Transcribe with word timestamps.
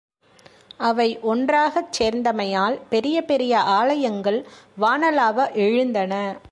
அவை 0.77 1.19
ஒன்றாகச் 1.21 1.91
சேர்ந்தமையால் 1.91 2.79
பெரிய 2.89 3.25
பெரிய 3.25 3.59
ஆலயங்கள் 3.59 4.47
வானளாவ 4.81 5.51
எழுந்தன. 5.53 6.37